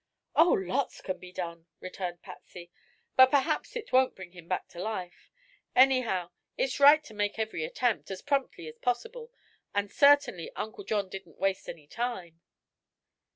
[0.35, 2.71] "Oh, lots can be done," returned Patsy;
[3.15, 5.29] "but perhaps it won't bring him back to life.
[5.75, 9.31] Anyhow, it's right to make every attempt, as promptly as possible,
[9.75, 12.41] and certainly Uncle John didn't waste any time."